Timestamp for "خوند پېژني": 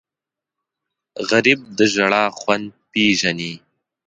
2.39-3.53